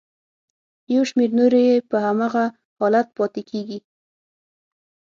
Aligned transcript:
یو 0.93 1.03
شمېر 1.09 1.29
نورې 1.39 1.61
یې 1.69 1.77
په 1.89 1.97
هماغه 2.05 2.45
حالت 2.79 3.07
کې 3.09 3.15
پاتې 3.17 3.41
کیږي. 3.49 3.79